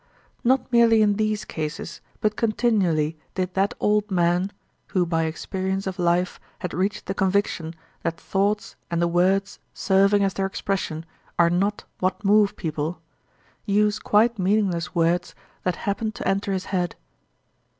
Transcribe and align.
Not 0.43 0.71
merely 0.71 1.03
in 1.03 1.17
these 1.17 1.45
cases 1.45 2.01
but 2.21 2.35
continually 2.35 3.19
did 3.35 3.53
that 3.53 3.75
old 3.79 4.09
man—who 4.09 5.05
by 5.05 5.25
experience 5.25 5.85
of 5.85 5.99
life 5.99 6.39
had 6.57 6.73
reached 6.73 7.05
the 7.05 7.13
conviction 7.13 7.75
that 8.01 8.19
thoughts 8.19 8.75
and 8.89 8.99
the 8.99 9.07
words 9.07 9.59
serving 9.75 10.23
as 10.23 10.33
their 10.33 10.47
expression 10.47 11.05
are 11.37 11.51
not 11.51 11.83
what 11.99 12.25
move 12.25 12.55
people—use 12.55 13.99
quite 13.99 14.39
meaningless 14.39 14.95
words 14.95 15.35
that 15.61 15.75
happened 15.75 16.15
to 16.15 16.27
enter 16.27 16.51
his 16.51 16.65
head. 16.73 16.95